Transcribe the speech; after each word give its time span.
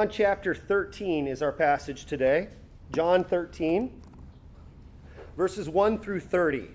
John 0.00 0.10
chapter 0.10 0.54
13 0.54 1.26
is 1.26 1.42
our 1.42 1.50
passage 1.50 2.04
today. 2.04 2.46
John 2.92 3.24
13, 3.24 4.00
verses 5.36 5.68
1 5.68 5.98
through 5.98 6.20
30. 6.20 6.68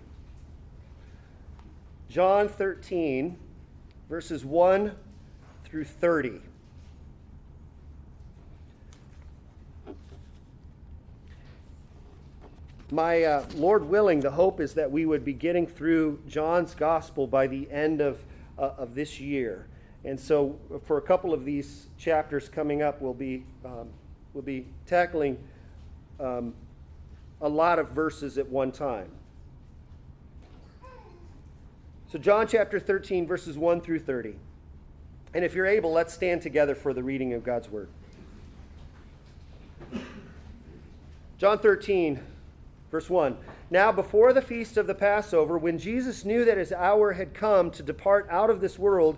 John 2.10 2.50
13, 2.50 3.38
verses 4.10 4.44
1 4.44 4.94
through 5.64 5.86
30. 5.86 6.42
My 12.92 13.24
uh, 13.24 13.46
Lord 13.56 13.86
willing, 13.86 14.20
the 14.20 14.32
hope 14.32 14.60
is 14.60 14.74
that 14.74 14.92
we 14.92 15.06
would 15.06 15.24
be 15.24 15.32
getting 15.32 15.66
through 15.66 16.20
John's 16.28 16.76
gospel 16.76 17.26
by 17.26 17.48
the 17.48 17.72
end 17.72 18.02
of, 18.02 18.22
uh, 18.60 18.72
of 18.78 18.96
this 18.96 19.22
year. 19.22 19.68
And 20.06 20.20
so, 20.20 20.60
for 20.86 20.98
a 20.98 21.02
couple 21.02 21.34
of 21.34 21.46
these 21.46 21.88
chapters 21.98 22.50
coming 22.50 22.82
up, 22.82 23.02
we'll 23.02 23.14
be, 23.14 23.46
um, 23.64 23.88
we'll 24.34 24.44
be 24.44 24.66
tackling 24.86 25.38
um, 26.20 26.54
a 27.42 27.48
lot 27.48 27.80
of 27.80 27.90
verses 27.90 28.38
at 28.38 28.48
one 28.48 28.72
time. 28.72 29.10
So, 32.12 32.20
John 32.20 32.48
chapter 32.48 32.80
13, 32.80 33.26
verses 33.26 33.58
1 33.58 33.82
through 33.82 34.00
30. 34.00 34.36
And 35.34 35.44
if 35.44 35.56
you're 35.56 35.66
able, 35.66 35.92
let's 35.92 36.14
stand 36.14 36.42
together 36.42 36.76
for 36.76 36.94
the 36.94 37.02
reading 37.02 37.34
of 37.34 37.44
God's 37.44 37.70
word. 37.70 37.90
John 41.40 41.60
13, 41.60 42.20
verse 42.92 43.10
1. 43.10 43.38
Now, 43.72 43.92
before 43.92 44.34
the 44.34 44.42
feast 44.42 44.78
of 44.78 44.86
the 44.86 44.94
Passover, 44.94 45.58
when 45.58 45.80
Jesus 45.80 46.24
knew 46.24 46.46
that 46.46 46.58
his 46.58 46.72
hour 46.72 47.14
had 47.14 47.34
come 47.34 47.72
to 47.72 47.82
depart 47.82 48.28
out 48.30 48.50
of 48.52 48.62
this 48.62 48.78
world, 48.78 49.18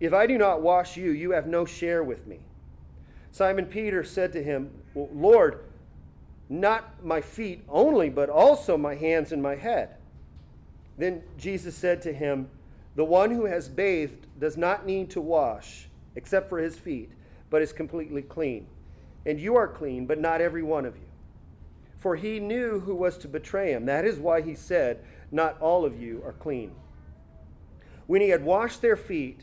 if 0.00 0.12
I 0.12 0.26
do 0.26 0.38
not 0.38 0.62
wash 0.62 0.96
you, 0.96 1.10
you 1.10 1.32
have 1.32 1.46
no 1.46 1.64
share 1.64 2.04
with 2.04 2.26
me. 2.26 2.40
Simon 3.32 3.66
Peter 3.66 4.04
said 4.04 4.32
to 4.32 4.42
him, 4.42 4.70
Lord, 4.94 5.64
not 6.48 7.04
my 7.04 7.20
feet 7.20 7.62
only, 7.68 8.08
but 8.08 8.30
also 8.30 8.76
my 8.76 8.94
hands 8.94 9.32
and 9.32 9.42
my 9.42 9.54
head. 9.54 9.96
Then 10.96 11.22
Jesus 11.36 11.76
said 11.76 12.02
to 12.02 12.12
him, 12.12 12.48
The 12.96 13.04
one 13.04 13.30
who 13.30 13.44
has 13.44 13.68
bathed 13.68 14.26
does 14.40 14.56
not 14.56 14.86
need 14.86 15.10
to 15.10 15.20
wash, 15.20 15.88
except 16.16 16.48
for 16.48 16.58
his 16.58 16.76
feet, 16.76 17.10
but 17.50 17.62
is 17.62 17.72
completely 17.72 18.22
clean. 18.22 18.66
And 19.26 19.38
you 19.38 19.56
are 19.56 19.68
clean, 19.68 20.06
but 20.06 20.20
not 20.20 20.40
every 20.40 20.62
one 20.62 20.86
of 20.86 20.96
you. 20.96 21.02
For 21.98 22.16
he 22.16 22.40
knew 22.40 22.80
who 22.80 22.94
was 22.94 23.18
to 23.18 23.28
betray 23.28 23.72
him. 23.72 23.84
That 23.86 24.04
is 24.04 24.18
why 24.18 24.40
he 24.40 24.54
said, 24.54 25.04
Not 25.30 25.60
all 25.60 25.84
of 25.84 26.00
you 26.00 26.22
are 26.24 26.32
clean. 26.32 26.72
When 28.06 28.20
he 28.22 28.30
had 28.30 28.44
washed 28.44 28.80
their 28.80 28.96
feet, 28.96 29.42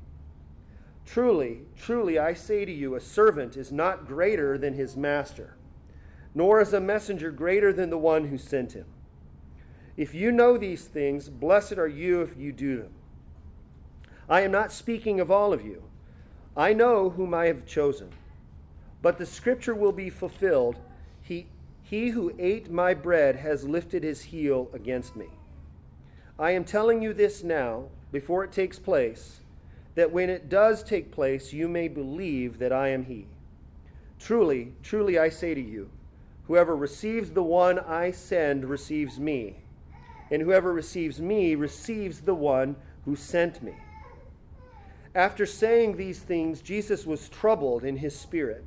Truly, 1.05 1.61
truly, 1.75 2.17
I 2.17 2.33
say 2.33 2.63
to 2.63 2.71
you, 2.71 2.95
a 2.95 3.01
servant 3.01 3.57
is 3.57 3.71
not 3.71 4.07
greater 4.07 4.57
than 4.57 4.73
his 4.73 4.95
master, 4.95 5.55
nor 6.33 6.61
is 6.61 6.73
a 6.73 6.79
messenger 6.79 7.31
greater 7.31 7.73
than 7.73 7.89
the 7.89 7.97
one 7.97 8.27
who 8.27 8.37
sent 8.37 8.73
him. 8.73 8.85
If 9.97 10.13
you 10.13 10.31
know 10.31 10.57
these 10.57 10.85
things, 10.85 11.29
blessed 11.29 11.77
are 11.77 11.87
you 11.87 12.21
if 12.21 12.37
you 12.37 12.53
do 12.53 12.77
them. 12.77 12.93
I 14.29 14.41
am 14.41 14.51
not 14.51 14.71
speaking 14.71 15.19
of 15.19 15.29
all 15.29 15.51
of 15.51 15.65
you. 15.65 15.83
I 16.55 16.73
know 16.73 17.09
whom 17.09 17.33
I 17.33 17.47
have 17.47 17.65
chosen. 17.65 18.11
But 19.01 19.17
the 19.17 19.25
scripture 19.25 19.75
will 19.75 19.91
be 19.91 20.09
fulfilled 20.09 20.77
He, 21.21 21.47
he 21.83 22.09
who 22.09 22.33
ate 22.39 22.71
my 22.71 22.93
bread 22.93 23.35
has 23.35 23.67
lifted 23.67 24.03
his 24.03 24.21
heel 24.21 24.69
against 24.73 25.15
me. 25.15 25.27
I 26.39 26.51
am 26.51 26.63
telling 26.63 27.01
you 27.01 27.13
this 27.13 27.43
now, 27.43 27.89
before 28.11 28.43
it 28.43 28.51
takes 28.51 28.79
place 28.79 29.40
that 29.95 30.11
when 30.11 30.29
it 30.29 30.49
does 30.49 30.83
take 30.83 31.11
place, 31.11 31.51
you 31.51 31.67
may 31.67 31.87
believe 31.87 32.59
that 32.59 32.71
I 32.71 32.89
am 32.89 33.05
He. 33.05 33.27
Truly, 34.19 34.73
truly, 34.83 35.17
I 35.17 35.29
say 35.29 35.53
to 35.53 35.61
you, 35.61 35.89
whoever 36.47 36.75
receives 36.75 37.31
the 37.31 37.43
one 37.43 37.79
I 37.79 38.11
send 38.11 38.65
receives 38.65 39.19
me, 39.19 39.57
and 40.29 40.41
whoever 40.41 40.71
receives 40.71 41.19
me 41.19 41.55
receives 41.55 42.21
the 42.21 42.35
one 42.35 42.75
who 43.05 43.15
sent 43.15 43.61
me. 43.63 43.73
After 45.13 45.45
saying 45.45 45.97
these 45.97 46.19
things, 46.19 46.61
Jesus 46.61 47.05
was 47.05 47.27
troubled 47.27 47.83
in 47.83 47.97
his 47.97 48.17
spirit 48.17 48.63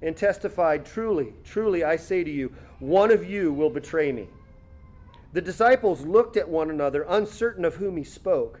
and 0.00 0.16
testified, 0.16 0.86
Truly, 0.86 1.34
truly, 1.44 1.84
I 1.84 1.96
say 1.96 2.24
to 2.24 2.30
you, 2.30 2.52
one 2.78 3.10
of 3.10 3.28
you 3.28 3.52
will 3.52 3.70
betray 3.70 4.10
me. 4.10 4.28
The 5.32 5.40
disciples 5.40 6.04
looked 6.04 6.36
at 6.36 6.48
one 6.48 6.70
another, 6.70 7.04
uncertain 7.08 7.64
of 7.64 7.76
whom 7.76 7.96
he 7.96 8.04
spoke. 8.04 8.60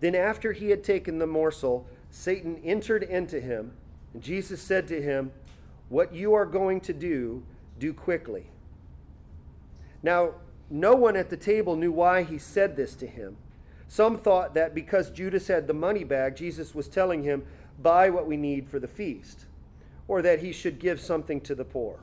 Then, 0.00 0.14
after 0.14 0.52
he 0.52 0.70
had 0.70 0.84
taken 0.84 1.18
the 1.18 1.26
morsel, 1.26 1.86
Satan 2.10 2.60
entered 2.64 3.02
into 3.02 3.40
him, 3.40 3.72
and 4.14 4.22
Jesus 4.22 4.62
said 4.62 4.86
to 4.88 5.02
him, 5.02 5.32
What 5.88 6.14
you 6.14 6.34
are 6.34 6.46
going 6.46 6.80
to 6.82 6.92
do, 6.92 7.42
do 7.78 7.92
quickly. 7.92 8.46
Now, 10.02 10.34
no 10.70 10.94
one 10.94 11.16
at 11.16 11.30
the 11.30 11.36
table 11.36 11.76
knew 11.76 11.92
why 11.92 12.22
he 12.22 12.38
said 12.38 12.76
this 12.76 12.94
to 12.96 13.06
him. 13.06 13.36
Some 13.88 14.18
thought 14.18 14.54
that 14.54 14.74
because 14.74 15.10
Judas 15.10 15.48
had 15.48 15.66
the 15.66 15.74
money 15.74 16.04
bag, 16.04 16.36
Jesus 16.36 16.74
was 16.74 16.88
telling 16.88 17.22
him, 17.22 17.44
Buy 17.80 18.10
what 18.10 18.26
we 18.26 18.36
need 18.36 18.68
for 18.68 18.78
the 18.78 18.88
feast, 18.88 19.46
or 20.06 20.20
that 20.22 20.40
he 20.40 20.52
should 20.52 20.78
give 20.78 21.00
something 21.00 21.40
to 21.42 21.54
the 21.54 21.64
poor. 21.64 22.00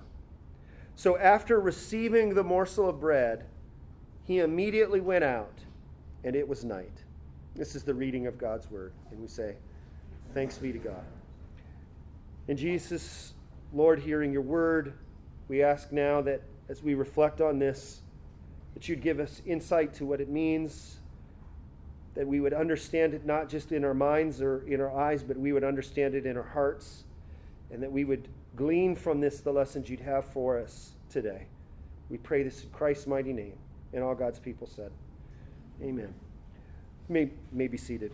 So, 0.95 1.18
after 1.18 1.59
receiving 1.59 2.33
the 2.33 2.44
morsel 2.44 2.89
of 2.89 3.00
bread, 3.00 3.45
he 4.24 4.39
immediately 4.39 5.01
went 5.01 5.24
out, 5.24 5.59
and 6.24 6.36
it 6.36 6.48
was 6.48 6.63
night. 6.63 7.04
This 7.55 7.75
is 7.75 7.83
the 7.83 7.93
reading 7.93 8.27
of 8.27 8.37
God's 8.37 8.69
word. 8.69 8.91
And 9.11 9.19
we 9.19 9.27
say, 9.27 9.55
Thanks 10.33 10.57
be 10.57 10.73
to 10.73 10.79
God. 10.79 11.03
And 12.47 12.57
Jesus, 12.57 13.33
Lord, 13.73 13.99
hearing 13.99 14.31
your 14.31 14.41
word, 14.41 14.93
we 15.47 15.63
ask 15.63 15.91
now 15.91 16.21
that 16.21 16.41
as 16.67 16.83
we 16.83 16.93
reflect 16.93 17.41
on 17.41 17.59
this, 17.59 18.01
that 18.73 18.89
you'd 18.89 19.01
give 19.01 19.19
us 19.19 19.41
insight 19.45 19.93
to 19.95 20.05
what 20.05 20.19
it 20.19 20.29
means, 20.29 20.97
that 22.15 22.27
we 22.27 22.39
would 22.39 22.53
understand 22.53 23.13
it 23.13 23.25
not 23.25 23.47
just 23.49 23.71
in 23.71 23.85
our 23.85 23.93
minds 23.93 24.41
or 24.41 24.67
in 24.67 24.81
our 24.81 24.95
eyes, 24.95 25.23
but 25.23 25.37
we 25.37 25.53
would 25.53 25.63
understand 25.63 26.15
it 26.15 26.25
in 26.25 26.35
our 26.35 26.43
hearts, 26.43 27.03
and 27.71 27.81
that 27.81 27.91
we 27.91 28.03
would 28.03 28.27
glean 28.55 28.95
from 28.95 29.21
this 29.21 29.39
the 29.39 29.51
lessons 29.51 29.89
you'd 29.89 29.99
have 30.01 30.25
for 30.25 30.59
us 30.59 30.91
today. 31.09 31.47
We 32.09 32.17
pray 32.17 32.43
this 32.43 32.63
in 32.63 32.69
Christ's 32.69 33.07
mighty 33.07 33.33
name. 33.33 33.57
And 33.93 34.03
all 34.03 34.15
God's 34.15 34.39
people 34.39 34.67
said, 34.67 34.91
Amen. 35.81 36.13
May, 37.09 37.29
may 37.51 37.67
be 37.67 37.77
seated. 37.77 38.11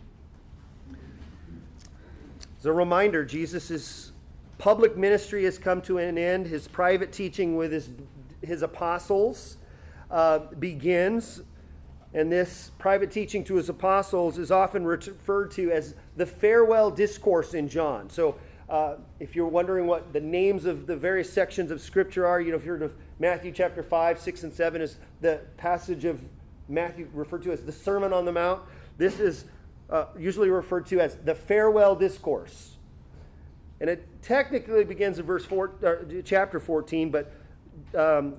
As 2.60 2.66
a 2.66 2.74
reminder, 2.74 3.26
Jesus' 3.26 4.12
public 4.58 4.96
ministry 4.96 5.44
has 5.46 5.58
come 5.58 5.82
to 5.82 5.98
an 5.98 6.18
end. 6.18 6.46
His 6.46 6.68
private 6.68 7.12
teaching 7.12 7.56
with 7.56 7.72
his, 7.72 7.90
his 8.42 8.62
apostles 8.62 9.58
uh, 10.12 10.40
begins. 10.60 11.42
And 12.14 12.32
this 12.32 12.72
private 12.78 13.10
teaching 13.10 13.44
to 13.46 13.56
his 13.56 13.70
apostles 13.70 14.38
is 14.38 14.52
often 14.52 14.86
referred 14.86 15.52
to 15.52 15.72
as 15.72 15.96
the 16.18 16.26
farewell 16.26 16.92
discourse 16.92 17.54
in 17.54 17.70
John. 17.70 18.10
So, 18.10 18.36
uh, 18.70 18.96
if 19.20 19.36
you're 19.36 19.48
wondering 19.48 19.86
what 19.86 20.14
the 20.14 20.20
names 20.20 20.66
of 20.66 20.88
the 20.88 20.96
various 20.96 21.32
sections 21.32 21.72
of 21.72 21.82
Scripture 21.82 22.26
are, 22.26 22.40
you 22.40 22.52
know, 22.52 22.58
if 22.58 22.64
you're 22.64 22.82
in 22.82 22.92
Matthew 23.20 23.52
chapter 23.52 23.84
5, 23.84 24.20
6, 24.20 24.44
and 24.44 24.54
7 24.54 24.82
is 24.82 24.98
the 25.20 25.42
passage 25.58 26.06
of 26.06 26.22
Matthew 26.70 27.10
referred 27.14 27.44
to 27.44 27.52
as 27.52 27.64
the 27.64 27.72
Sermon 27.72 28.14
on 28.14 28.24
the 28.24 28.32
Mount. 28.32 28.62
This 29.02 29.20
is 29.20 29.46
uh, 29.90 30.06
usually 30.16 30.52
referred 30.52 30.86
to 30.86 31.00
as 31.00 31.16
the 31.26 31.34
farewell 31.34 31.96
discourse. 31.96 32.78
And 33.80 33.90
it 33.90 34.08
technically 34.22 34.84
begins 34.84 35.18
in 35.18 35.26
verse 35.26 35.44
four, 35.44 35.72
uh, 35.84 36.22
chapter 36.24 36.60
14, 36.60 37.10
but 37.10 37.34
um, 37.98 38.36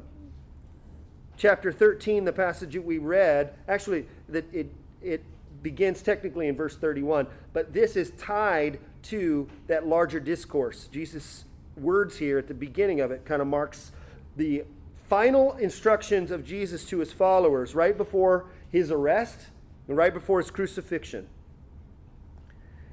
chapter 1.37 1.73
13, 1.73 2.25
the 2.25 2.33
passage 2.33 2.75
that 2.75 2.85
we 2.85 2.99
read, 2.99 3.57
actually, 3.67 4.07
that 4.29 4.45
it, 4.55 4.73
it 5.03 5.25
begins 5.65 6.01
technically 6.01 6.47
in 6.47 6.55
verse 6.55 6.77
31, 6.77 7.27
but 7.53 7.73
this 7.73 7.97
is 7.97 8.13
tied 8.13 8.79
to 9.03 9.49
that 9.67 9.85
larger 9.85 10.21
discourse. 10.21 10.87
Jesus' 10.93 11.45
words 11.77 12.17
here 12.17 12.39
at 12.39 12.47
the 12.47 12.55
beginning 12.55 13.01
of 13.01 13.11
it 13.11 13.25
kind 13.25 13.43
of 13.43 13.49
marks 13.49 13.91
the 14.37 14.63
final 15.09 15.55
instructions 15.55 16.31
of 16.31 16.45
Jesus 16.45 16.85
to 16.85 17.01
his 17.01 17.13
followers 17.13 17.75
right 17.75 17.99
before 17.99 18.47
his 18.71 18.93
arrest 18.93 19.49
right 19.89 20.13
before 20.13 20.41
his 20.41 20.51
crucifixion. 20.51 21.29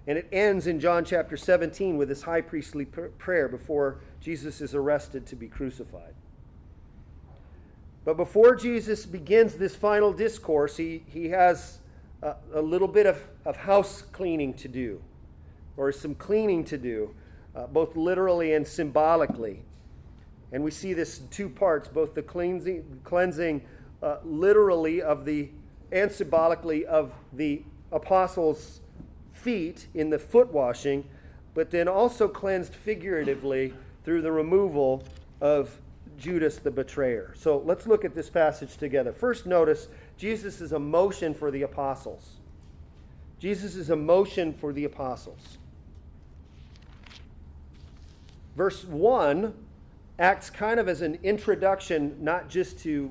And 0.07 0.18
it 0.18 0.27
ends 0.31 0.65
in 0.65 0.80
John 0.80 1.06
chapter 1.06 1.38
17 1.38 1.97
with 1.97 2.09
this 2.09 2.24
high 2.24 2.41
priestly 2.41 2.86
prayer 2.86 3.47
before 3.47 4.00
Jesus 4.19 4.59
is 4.59 4.74
arrested 4.74 5.25
to 5.27 5.36
be 5.36 5.47
crucified. 5.47 6.15
But 8.06 8.18
before 8.18 8.56
Jesus 8.56 9.06
begins 9.06 9.56
this 9.56 9.75
final 9.75 10.12
discourse, 10.12 10.77
he, 10.77 11.03
he 11.06 11.30
has 11.30 11.80
a, 12.24 12.36
a 12.56 12.62
little 12.62 12.88
bit 12.88 13.06
of, 13.06 13.21
of 13.45 13.56
house 13.56 14.01
cleaning 14.01 14.53
to 14.56 14.68
do, 14.68 15.01
or 15.77 15.92
some 15.92 16.15
cleaning 16.15 16.63
to 16.65 16.77
do, 16.77 17.13
uh, 17.56 17.68
both 17.68 17.95
literally 17.95 18.53
and 18.53 18.65
symbolically. 18.65 19.62
And 20.51 20.63
we 20.63 20.71
see 20.71 20.94
this 20.94 21.19
in 21.19 21.27
two 21.27 21.50
parts 21.50 21.88
both 21.88 22.15
the 22.15 22.24
cleansing, 22.24 23.01
cleansing 23.03 23.62
uh, 24.01 24.18
literally 24.24 25.01
of 25.01 25.25
the 25.25 25.50
and 25.91 26.12
symbolically 26.12 26.86
of 26.86 27.12
the 27.33 27.63
apostles' 27.91 28.81
feet 29.31 29.88
in 29.94 30.09
the 30.09 30.19
foot 30.19 30.51
washing, 30.51 31.03
but 31.53 31.71
then 31.71 31.88
also 31.88 32.27
cleansed 32.27 32.75
figuratively 32.75 33.74
through 34.03 34.21
the 34.21 34.31
removal 34.31 35.03
of 35.41 35.80
Judas 36.18 36.57
the 36.57 36.71
betrayer. 36.71 37.33
So 37.36 37.57
let's 37.59 37.88
look 37.88 38.03
at 38.03 38.13
this 38.13 38.30
passage 38.30 38.77
together. 38.77 39.13
First, 39.13 39.45
notice 39.45 39.88
Jesus' 40.18 40.71
emotion 40.71 41.33
for 41.33 41.50
the 41.50 41.63
apostles. 41.63 42.38
Jesus' 43.39 43.89
emotion 43.89 44.53
for 44.53 44.74
the 44.74 44.83
apostles. 44.83 45.57
Verse 48.56 48.83
1 48.83 49.53
acts 50.19 50.50
kind 50.50 50.81
of 50.81 50.89
as 50.89 51.01
an 51.01 51.18
introduction, 51.24 52.18
not 52.19 52.50
just 52.50 52.77
to 52.80 53.09